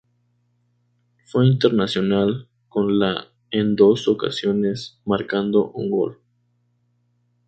[1.25, 6.19] Fue internacional con la en dos ocasiones, marcando un gol.